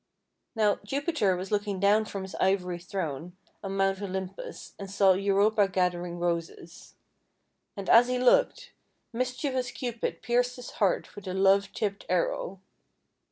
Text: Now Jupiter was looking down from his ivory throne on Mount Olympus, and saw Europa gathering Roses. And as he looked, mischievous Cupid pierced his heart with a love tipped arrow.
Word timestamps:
Now 0.55 0.79
Jupiter 0.83 1.35
was 1.35 1.51
looking 1.51 1.79
down 1.79 2.05
from 2.05 2.23
his 2.23 2.33
ivory 2.39 2.79
throne 2.79 3.37
on 3.63 3.77
Mount 3.77 4.01
Olympus, 4.01 4.73
and 4.79 4.89
saw 4.89 5.13
Europa 5.13 5.67
gathering 5.67 6.17
Roses. 6.17 6.95
And 7.77 7.87
as 7.87 8.07
he 8.07 8.17
looked, 8.17 8.71
mischievous 9.13 9.69
Cupid 9.69 10.23
pierced 10.23 10.55
his 10.55 10.71
heart 10.81 11.15
with 11.15 11.27
a 11.27 11.35
love 11.35 11.71
tipped 11.73 12.07
arrow. 12.09 12.61